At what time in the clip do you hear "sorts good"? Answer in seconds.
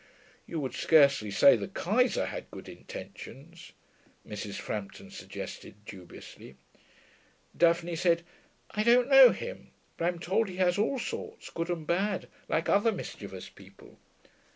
10.97-11.69